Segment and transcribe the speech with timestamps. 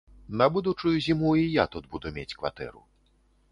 [0.41, 2.85] На будучую зіму і я тут буду мець кватэру.